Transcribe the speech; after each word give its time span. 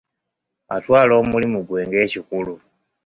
Atwala 0.75 1.13
omulimu 1.21 1.59
gwe 1.67 1.79
ng'ekikulu. 1.87 2.53